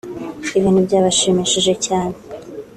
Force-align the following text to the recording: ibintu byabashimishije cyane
ibintu 0.57 0.79
byabashimishije 0.87 1.73
cyane 1.85 2.15